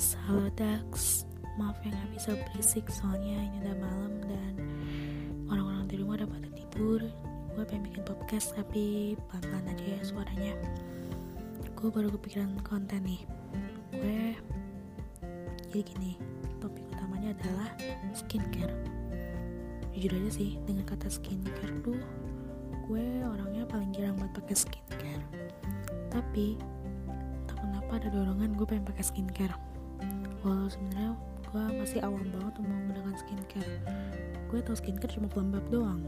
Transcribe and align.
Halo 0.00 0.48
Dax 0.56 1.28
Maaf 1.60 1.76
ya 1.84 1.92
gak 1.92 2.08
bisa 2.16 2.32
berisik 2.32 2.88
soalnya 2.88 3.36
ini 3.36 3.60
udah 3.60 3.76
malam 3.84 4.12
dan 4.24 4.54
orang-orang 5.52 5.84
di 5.92 6.00
rumah 6.00 6.16
udah 6.16 6.28
pada 6.32 6.48
tidur. 6.56 7.00
Gue 7.52 7.64
pengen 7.68 7.84
bikin 7.84 8.08
podcast 8.08 8.56
tapi 8.56 9.12
pelan-pelan 9.28 9.76
aja 9.76 9.84
ya 9.84 10.00
suaranya. 10.00 10.56
Gue 11.76 11.92
baru 11.92 12.16
kepikiran 12.16 12.48
konten 12.64 13.04
nih. 13.04 13.28
Gue 13.92 14.40
jadi 15.68 15.84
gini 15.84 16.16
topik 16.64 16.80
utamanya 16.96 17.36
adalah 17.36 17.68
skincare. 18.16 18.72
Jujur 19.92 20.16
aja 20.16 20.30
sih 20.32 20.56
dengan 20.64 20.88
kata 20.88 21.12
skincare 21.12 21.76
tuh 21.84 22.00
gue 22.88 23.04
orangnya 23.20 23.68
paling 23.68 23.92
jarang 23.92 24.16
buat 24.16 24.32
pakai 24.32 24.56
skincare. 24.64 25.28
Tapi 26.08 26.56
kenapa 27.52 28.00
ada 28.00 28.08
dorongan 28.08 28.56
gue 28.56 28.64
pengen 28.64 28.88
pakai 28.88 29.04
skincare 29.04 29.68
walau 30.40 30.68
sebenarnya 30.72 31.12
gue 31.50 31.64
masih 31.82 32.00
awam 32.06 32.22
banget 32.30 32.54
untuk 32.62 32.70
menggunakan 32.70 33.14
skincare. 33.18 33.74
Gue 34.46 34.58
tau 34.62 34.76
skincare 34.78 35.12
cuma 35.12 35.28
pelembab 35.28 35.64
doang. 35.68 36.02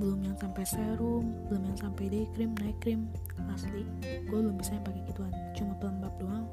Belum 0.00 0.20
yang 0.24 0.36
sampai 0.40 0.64
serum 0.64 1.36
belum 1.48 1.62
yang 1.70 1.78
sampai 1.78 2.10
day 2.10 2.26
cream 2.34 2.52
night 2.58 2.76
cream. 2.82 3.08
Asli 3.52 3.86
gue 4.06 4.38
belum 4.38 4.58
bisa 4.58 4.74
yang 4.76 4.84
pakai 4.84 5.02
gituan. 5.06 5.32
Cuma 5.54 5.72
pelembab 5.78 6.14
doang. 6.18 6.46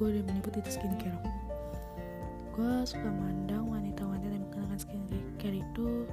Gue 0.00 0.14
udah 0.14 0.24
menyebut 0.26 0.56
itu 0.58 0.70
skincare. 0.80 1.20
Gue 2.54 2.72
suka 2.88 3.06
mandang 3.06 3.70
wanita-wanita 3.70 4.34
yang 4.34 4.44
menggunakan 4.48 4.78
skincare 4.80 5.58
itu 5.62 6.08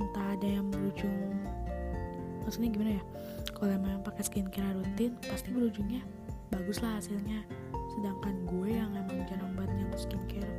entah 0.00 0.32
ada 0.32 0.48
yang 0.48 0.72
berujung 0.72 1.36
maksudnya 2.42 2.68
gimana 2.74 2.92
ya? 2.98 3.02
Kalau 3.54 3.70
emang 3.70 4.02
pakai 4.02 4.22
skincare 4.26 4.74
rutin 4.74 5.14
pasti 5.24 5.54
berujungnya 5.54 6.02
bagus 6.50 6.82
lah 6.82 6.98
hasilnya 6.98 7.46
sedangkan 7.92 8.34
gue 8.48 8.68
yang 8.72 8.90
emang 8.96 9.22
jarang 9.28 9.52
banget 9.52 9.72
nyentuh 9.76 10.00
skincare. 10.00 10.54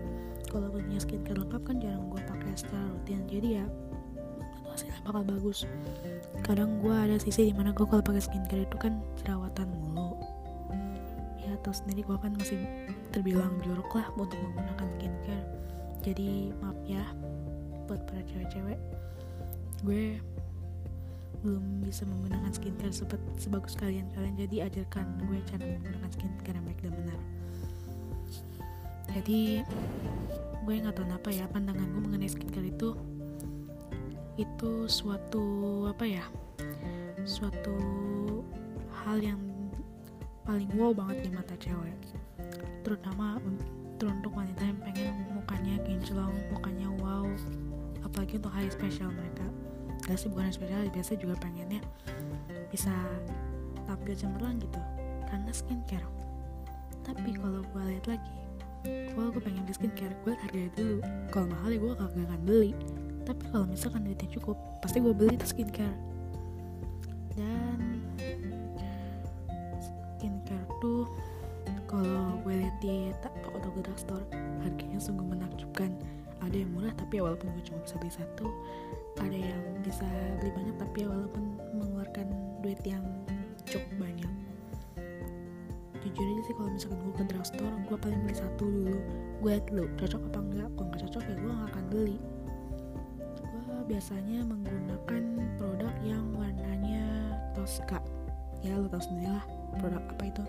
Kalau 0.49 0.69
punya 0.69 0.99
skincare 1.01 1.39
lengkap 1.41 1.61
kan 1.65 1.75
jarang 1.81 2.05
gue 2.13 2.21
pakai 2.21 2.51
secara 2.53 2.85
rutin. 2.93 3.25
Jadi 3.25 3.47
ya 3.57 3.65
hasilnya 4.69 5.01
bakal 5.05 5.23
bagus. 5.25 5.65
Kadang 6.45 6.81
gue 6.81 6.93
ada 6.93 7.17
sisi 7.17 7.49
di 7.49 7.53
mana 7.53 7.73
gue 7.73 7.85
kalau 7.85 8.01
pakai 8.05 8.21
skincare 8.21 8.65
itu 8.65 8.77
kan 8.77 9.01
jerawatan 9.21 9.69
mulu. 9.69 10.17
Ya 11.41 11.57
atau 11.57 11.73
sendiri 11.73 12.05
gue 12.05 12.17
kan 12.17 12.37
masih 12.37 12.61
terbilang 13.09 13.53
jorok 13.65 13.89
lah 13.97 14.07
untuk 14.17 14.37
menggunakan 14.37 14.87
skincare. 14.97 15.47
Jadi 16.03 16.53
maaf 16.61 16.77
ya 16.85 17.05
buat 17.89 18.01
para 18.05 18.21
cewek-cewek. 18.29 18.79
Gue 19.81 20.21
belum 21.43 21.65
bisa 21.83 22.07
menggunakan 22.07 22.51
skincare 22.55 22.95
sebagus 23.37 23.75
kalian. 23.75 24.07
Kalian 24.15 24.35
jadi 24.39 24.71
ajarkan 24.71 25.05
gue 25.27 25.37
cara 25.47 25.63
menggunakan 25.67 26.09
skincare 26.15 26.55
yang 26.57 26.65
baik 26.65 26.79
dan 26.81 26.93
benar. 26.95 27.19
Jadi 29.13 29.41
gue 30.63 30.73
nggak 30.73 30.95
tahu 30.95 31.05
apa 31.11 31.29
ya 31.29 31.45
pandangan 31.51 31.85
gue 31.85 32.01
mengenai 32.01 32.31
skincare 32.31 32.65
itu 32.71 32.95
itu 34.39 34.71
suatu 34.89 35.85
apa 35.85 36.07
ya 36.09 36.25
suatu 37.21 37.77
hal 39.05 39.21
yang 39.21 39.37
paling 40.47 40.71
wow 40.73 40.95
banget 40.95 41.27
di 41.27 41.29
mata 41.29 41.53
cewek. 41.59 41.99
Terutama 42.81 43.37
untuk 44.03 44.35
wanita 44.35 44.59
yang 44.67 44.79
pengen 44.83 45.15
mukanya 45.31 45.79
kinclong 45.87 46.35
mukanya 46.51 46.91
wow 46.99 47.23
apalagi 48.03 48.35
untuk 48.35 48.51
hari 48.51 48.67
spesial 48.67 49.07
mereka 49.15 49.47
gak 50.03 50.19
sih 50.19 50.27
bukan 50.27 50.51
spesial 50.51 50.87
biasa 50.91 51.15
juga 51.15 51.35
pengennya 51.39 51.79
bisa 52.67 52.91
tampil 53.87 54.13
cemerlang 54.15 54.59
gitu 54.59 54.79
karena 55.27 55.51
skincare. 55.51 56.07
Tapi 57.03 57.35
kalau 57.35 57.63
gue 57.63 57.83
lihat 57.87 58.05
lagi 58.07 58.33
kalau 58.83 59.31
gue 59.31 59.39
pengen 59.39 59.63
beli 59.63 59.75
skincare 59.75 60.15
gue 60.27 60.33
hargai 60.35 60.67
dulu. 60.75 60.97
Kalau 61.31 61.47
mahal 61.47 61.69
ya 61.71 61.79
gue 61.79 61.91
gak 61.95 62.11
akan 62.11 62.41
beli. 62.43 62.71
Tapi 63.23 63.43
kalau 63.55 63.65
misalkan 63.67 64.03
duitnya 64.03 64.29
cukup 64.35 64.57
pasti 64.83 64.99
gue 64.99 65.13
beli 65.15 65.39
tuh 65.39 65.47
skincare. 65.47 65.97
Dan 67.39 67.79
skincare 70.19 70.67
tuh 70.83 71.07
kalau 71.87 72.41
gue 72.43 72.53
lihat 72.59 72.75
di 72.83 73.13
toko 73.21 73.61
toko 73.61 73.79
drugstore 73.79 74.25
harganya 74.65 74.99
sungguh 74.99 75.23
menakjubkan 75.23 75.95
ada 76.53 76.61
yang 76.61 76.71
murah 76.77 76.93
tapi 76.93 77.17
ya 77.17 77.25
walaupun 77.25 77.49
gue 77.57 77.65
cuma 77.65 77.81
bisa 77.81 77.97
beli 77.97 78.13
satu 78.13 78.45
ada 79.17 79.33
yang 79.41 79.61
bisa 79.81 80.05
beli 80.37 80.53
banyak 80.53 80.75
tapi 80.77 80.97
ya 81.01 81.07
walaupun 81.09 81.43
mengeluarkan 81.73 82.27
duit 82.61 82.77
yang 82.85 83.01
cukup 83.65 83.89
banyak. 83.97 84.31
Jujur 86.05 86.25
aja 86.29 86.41
sih 86.45 86.53
kalau 86.53 86.69
misalkan 86.69 86.97
gue 87.01 87.13
ke 87.17 87.23
drugstore 87.25 87.75
gue 87.89 87.97
paling 87.97 88.19
beli 88.21 88.37
satu 88.37 88.63
dulu. 88.69 88.97
Gue 89.41 89.49
liat 89.57 89.65
dulu 89.65 89.85
cocok 89.97 90.21
apa 90.29 90.39
enggak. 90.45 90.69
Kalau 90.77 90.87
nggak 90.93 91.01
cocok 91.09 91.23
ya 91.25 91.35
gue 91.41 91.53
gak 91.57 91.69
akan 91.73 91.85
beli. 91.89 92.17
Gue 93.41 93.77
biasanya 93.89 94.39
menggunakan 94.45 95.23
produk 95.57 95.93
yang 96.05 96.25
warnanya 96.37 97.05
Tosca. 97.57 97.97
Ya 98.61 98.77
lo 98.77 98.85
tau 98.93 99.01
sendiri 99.01 99.33
lah 99.33 99.45
produk 99.81 100.05
apa 100.05 100.23
itu. 100.29 100.43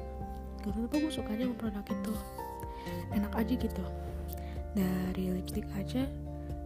Gak 0.68 0.72
tau 0.76 0.98
gue 1.00 1.12
suka 1.12 1.32
aja 1.32 1.48
produk 1.56 1.84
itu. 1.88 2.12
Enak 3.16 3.32
aja 3.32 3.54
gitu 3.56 3.84
dari 4.74 5.30
lipstick 5.30 5.66
aja 5.78 6.04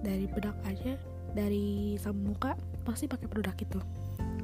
dari 0.01 0.25
bedak 0.31 0.57
aja 0.65 0.97
dari 1.37 1.95
sabun 2.01 2.33
muka 2.33 2.57
pasti 2.83 3.05
pakai 3.05 3.29
produk 3.29 3.53
itu. 3.61 3.81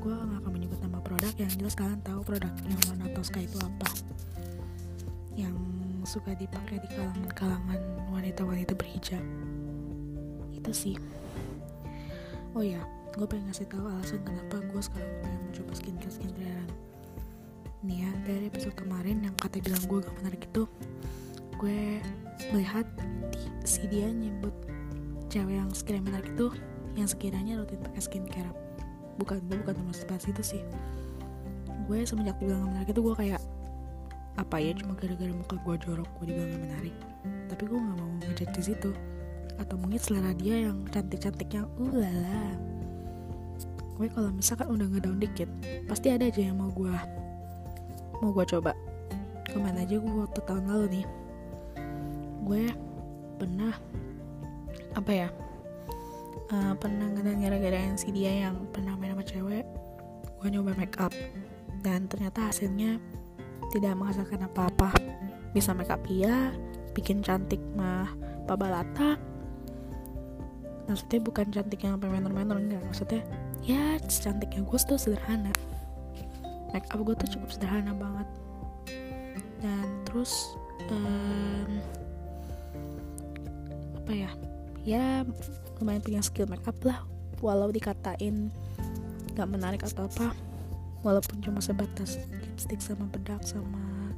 Gue 0.04 0.12
gak 0.12 0.44
akan 0.44 0.52
menyebut 0.52 0.78
nama 0.84 1.00
produk 1.00 1.32
yang 1.41 1.48
jelas 1.56 1.72
kalian 1.72 2.00
tahu 2.04 2.20
produk 2.20 2.52
yang 2.69 2.80
warna 2.92 3.08
Tosca 3.16 3.41
itu 3.41 3.56
apa. 3.64 3.88
Yang 5.34 5.56
suka 6.04 6.36
dipakai 6.36 6.76
di 6.84 6.88
kalangan-kalangan 6.92 7.80
wanita-wanita 8.12 8.76
berhijab. 8.76 9.25
Itu 10.52 10.70
sih. 10.76 10.96
Oh 12.52 12.62
ya 12.62 12.84
gue 13.14 13.26
pengen 13.31 13.48
ngasih 13.48 13.70
tahu 13.70 13.86
alasan 13.88 14.20
kenapa 14.26 14.60
gue 14.60 14.82
sekarang 14.82 15.14
pengen 15.25 15.41
mencoba 15.48 15.72
skincare 15.72 16.12
skincarean. 16.12 16.69
Nih 17.84 18.04
ya 18.04 18.10
dari 18.28 18.44
episode 18.52 18.76
kemarin 18.76 19.25
yang 19.25 19.34
kata 19.41 19.56
bilang 19.64 19.81
gue 19.88 19.98
gak 20.04 20.16
menarik 20.20 20.42
itu 20.44 20.69
gue 21.59 22.03
melihat 22.53 22.87
si 23.65 23.87
dia 23.88 24.10
nyebut 24.10 24.53
cewek 25.32 25.56
yang 25.56 25.70
sekiranya 25.75 26.04
menarik 26.12 26.28
itu 26.37 26.47
yang 26.94 27.09
sekiranya 27.10 27.53
rutin 27.59 27.81
pakai 27.82 28.03
skincare. 28.03 28.53
Bukan 29.19 29.42
gue 29.47 29.56
bukan 29.62 29.75
bahas 29.82 30.25
itu 30.26 30.43
sih. 30.43 30.62
Gue 31.91 32.06
semenjak 32.06 32.38
dibilang 32.38 32.66
gak 32.66 32.70
menarik 32.70 32.88
itu 32.94 33.03
gue 33.03 33.14
kayak 33.19 33.43
apa 34.34 34.56
ya 34.59 34.75
cuma 34.75 34.98
gara-gara 34.98 35.31
muka 35.31 35.54
gue 35.62 35.75
jorok 35.87 36.09
gue 36.20 36.25
dibilang 36.31 36.50
gak 36.54 36.62
menarik. 36.70 36.97
Tapi 37.50 37.62
gue 37.66 37.78
gak 37.78 37.97
mau 37.98 38.10
ngejat 38.22 38.50
di 38.54 38.62
situ. 38.62 38.91
Atau 39.59 39.78
mungkin 39.78 40.00
selera 40.03 40.34
dia 40.34 40.70
yang 40.70 40.82
cantik-cantiknya 40.91 41.66
ulala 41.78 42.75
gue 43.94 44.10
kalau 44.10 44.31
misalkan 44.34 44.75
udah 44.75 44.91
ngedown 44.91 45.22
dikit 45.22 45.47
pasti 45.87 46.10
ada 46.10 46.26
aja 46.26 46.50
yang 46.50 46.59
mau 46.59 46.66
gue 46.75 46.91
mau 48.19 48.34
gue 48.34 48.47
coba. 48.50 48.75
Ke 49.47 49.54
mana 49.54 49.87
aja 49.87 50.03
gue 50.03 50.14
waktu 50.19 50.41
tahun 50.43 50.66
lalu 50.66 50.87
nih 50.98 51.06
gue 52.44 52.69
pernah 53.41 53.75
apa 54.94 55.10
ya 55.10 55.28
uh, 56.53 56.75
pernah 56.78 57.09
gara-gara 57.15 57.81
si 57.99 58.12
dia 58.12 58.49
yang 58.49 58.69
pernah 58.71 58.94
main 58.99 59.16
sama 59.16 59.25
cewek. 59.25 59.65
Gue 60.41 60.49
nyoba 60.53 60.77
make 60.77 60.97
up 61.00 61.12
dan 61.81 62.05
ternyata 62.09 62.53
hasilnya 62.53 63.00
tidak 63.72 63.97
menghasilkan 63.97 64.44
apa-apa. 64.44 64.93
Bisa 65.56 65.72
make 65.72 65.91
up 65.91 66.03
iya 66.10 66.53
bikin 66.94 67.25
cantik 67.25 67.60
mah 67.75 68.06
pabalata 68.47 69.19
maksudnya 70.84 71.21
bukan 71.25 71.49
cantik 71.49 71.81
yang 71.81 71.97
sampai 71.97 72.12
menor-menor 72.12 72.61
enggak. 72.61 72.82
Maksudnya 72.84 73.25
ya 73.65 73.97
cantiknya 74.05 74.61
gue 74.62 74.78
tuh 74.84 75.00
sederhana. 75.00 75.53
Make 76.76 76.88
up 76.93 77.00
gue 77.00 77.15
tuh 77.16 77.28
cukup 77.38 77.49
sederhana 77.49 77.97
banget. 77.97 78.29
Dan 79.64 79.87
terus 80.05 80.52
um, 80.93 81.81
apa 84.04 84.12
ya 84.12 84.30
ya 84.84 85.04
lumayan 85.80 86.04
punya 86.04 86.20
skill 86.20 86.44
make 86.44 86.64
up 86.68 86.76
lah 86.84 87.00
walau 87.40 87.72
dikatain 87.72 88.52
gak 89.32 89.48
menarik 89.48 89.80
atau 89.80 90.04
apa 90.04 90.36
walaupun 91.00 91.40
cuma 91.40 91.64
sebatas 91.64 92.20
lipstick 92.44 92.84
sama 92.84 93.08
bedak 93.08 93.40
sama 93.48 94.12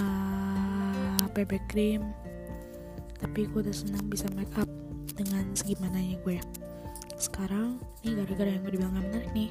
uh, 0.00 1.24
BB 1.36 1.60
cream 1.68 2.02
tapi 3.20 3.44
gue 3.44 3.60
udah 3.60 3.76
senang 3.76 4.08
bisa 4.08 4.24
make 4.32 4.56
up 4.56 4.68
dengan 5.12 5.52
segimananya 5.52 6.16
gue 6.24 6.40
sekarang 7.20 7.76
nih 8.02 8.16
gara-gara 8.24 8.50
yang 8.56 8.62
gue 8.64 8.72
dibilang 8.72 8.96
gak 8.96 9.04
menarik 9.12 9.30
nih 9.36 9.50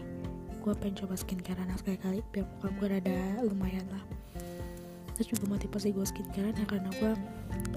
gue 0.63 0.73
pengen 0.79 0.95
coba 1.03 1.19
skincarean 1.19 1.67
sekali-kali 1.75 2.23
biar 2.31 2.47
muka 2.47 2.71
gue 2.79 2.87
rada 2.87 3.19
lumayan 3.43 3.83
lah. 3.91 4.03
Terus 5.19 5.35
juga 5.35 5.51
motivasi 5.51 5.91
gue 5.91 6.05
skincarean 6.07 6.55
ya 6.55 6.63
karena 6.63 6.87
gue 6.95 7.11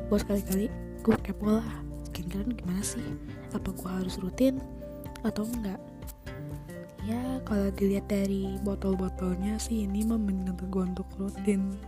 gue 0.06 0.18
sekali-kali 0.22 0.66
gue 1.02 1.16
kepo 1.24 1.60
skincarean 2.08 2.56
gimana 2.56 2.82
sih? 2.84 3.04
Apa 3.52 3.72
gue 3.72 3.90
harus 3.90 4.16
rutin 4.20 4.60
atau 5.24 5.44
enggak? 5.44 5.80
Ya 7.06 7.38
kalau 7.46 7.70
dilihat 7.70 8.10
dari 8.10 8.58
botol-botolnya 8.66 9.60
sih 9.62 9.86
ini 9.86 10.02
menurut 10.02 10.58
gue 10.58 10.82
untuk 10.82 11.08
rutin. 11.18 11.78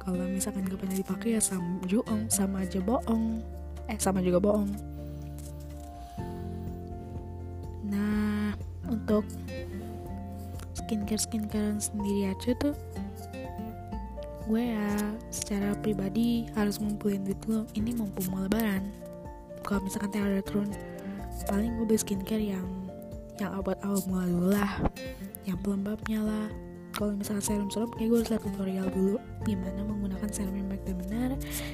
Kalau 0.00 0.22
misalkan 0.30 0.64
gak 0.70 0.78
pernah 0.78 0.96
dipakai 0.96 1.34
ya 1.36 1.42
sama 1.42 1.82
juong 1.84 2.30
sama 2.30 2.62
aja 2.62 2.78
bohong. 2.80 3.42
Eh 3.90 3.98
sama 3.98 4.22
juga 4.22 4.38
bohong. 4.38 4.70
Nah 7.90 8.54
untuk 8.88 9.26
skincare 10.72 11.18
skincare 11.18 11.76
sendiri 11.82 12.30
aja 12.30 12.54
tuh 12.62 12.74
gue 14.46 14.62
ya 14.62 14.90
secara 15.34 15.74
pribadi 15.82 16.46
harus 16.54 16.78
ngumpulin 16.78 17.26
duit 17.26 17.40
lo 17.50 17.66
ini 17.74 17.90
mumpung 17.98 18.30
mau 18.30 18.46
lebaran. 18.46 18.86
Kalau 19.66 19.82
misalkan 19.82 20.14
ada 20.22 20.38
turun 20.46 20.70
paling 21.50 21.74
gue 21.76 21.86
beli 21.86 22.00
skincare 22.00 22.42
yang 22.42 22.66
yang 23.36 23.52
obat 23.58 23.76
awal 23.82 23.98
mula 24.06 24.24
dulu 24.30 24.48
lah. 24.54 24.72
Yang 25.42 25.58
pelembabnya 25.66 26.22
lah. 26.22 26.46
Kalau 26.94 27.12
misalnya 27.12 27.44
serum 27.44 27.68
serum 27.68 27.90
kayak 27.92 28.08
gue 28.08 28.18
harus 28.22 28.30
lihat 28.30 28.42
tutorial 28.46 28.88
dulu. 28.94 29.16
Gimana 29.42 29.80
menggunakan 29.82 30.28
serum 30.30 30.54
yang 30.54 30.68
baik 30.70 30.82
dan 30.86 30.96
benar. 31.02 31.30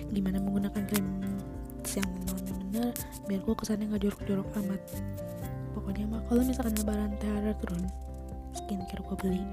Gimana 0.09 0.37
menggunakan 0.41 0.83
krim 0.89 1.07
yang 1.21 1.37
yang 1.93 2.09
benar 2.73 2.93
biar 3.29 3.41
gue 3.45 3.55
kesannya 3.55 3.85
nggak 3.93 4.03
jorok-jorok 4.09 4.49
amat. 4.65 4.81
Pokoknya 5.77 6.05
mah 6.09 6.25
kalau 6.25 6.41
misalkan 6.41 6.73
lebaran 6.81 7.13
ada 7.21 7.53
turun 7.61 7.85
skincare 8.57 9.05
gue 9.05 9.17
beli 9.21 9.45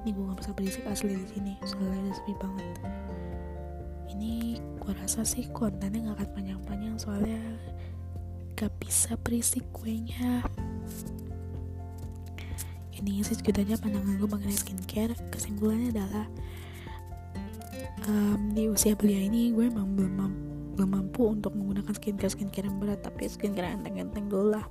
ini 0.00 0.16
gue 0.16 0.24
gak 0.32 0.38
bisa 0.40 0.52
berisik 0.56 0.84
asli 0.88 1.12
di 1.12 1.28
sini 1.28 1.52
soalnya 1.68 1.98
udah 2.00 2.14
sepi 2.16 2.34
banget. 2.40 2.66
Ini 4.10 4.34
gue 4.80 4.92
rasa 4.96 5.20
sih 5.28 5.44
kontennya 5.52 6.08
gak 6.08 6.16
akan 6.24 6.28
panjang-panjang 6.34 6.94
soalnya 6.96 7.40
gak 8.56 8.72
bisa 8.80 9.16
berisik 9.20 9.64
kuenya. 9.76 10.40
Ini 12.96 13.24
sih 13.24 13.36
segitu 13.36 13.64
pandangan 13.80 14.20
gue 14.20 14.28
mengenai 14.28 14.56
skincare 14.56 15.16
kesimpulannya 15.32 15.88
adalah 15.96 16.26
um, 18.08 18.52
di 18.52 18.68
usia 18.68 18.92
belia 18.92 19.24
ini 19.24 19.52
gue 19.52 19.72
emang 19.72 19.96
belum 19.96 20.12
mampu, 20.16 20.40
belum 20.76 20.90
mampu 20.96 21.22
untuk 21.28 21.52
menggunakan 21.56 21.92
skincare 21.96 22.32
skincare 22.32 22.68
yang 22.68 22.76
berat 22.76 23.00
tapi 23.00 23.28
skincare 23.28 23.72
yang 23.72 23.80
enteng-enteng 23.84 24.28
dulu 24.28 24.56
lah. 24.56 24.64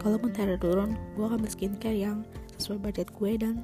Kalaupun 0.00 0.32
terlalu 0.32 0.60
turun 0.60 0.90
gue 1.16 1.24
akan 1.24 1.40
beli 1.40 1.52
skincare 1.52 1.96
yang 1.96 2.24
sesuai 2.56 2.80
budget 2.80 3.08
gue 3.12 3.32
dan 3.36 3.60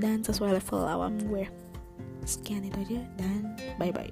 dan 0.00 0.24
sesuai 0.24 0.56
level 0.60 0.80
awam 0.84 1.14
gue. 1.28 1.44
Sekian 2.26 2.66
itu 2.66 2.78
aja 2.82 3.00
dan 3.16 3.54
bye 3.78 3.94
bye 3.94 4.10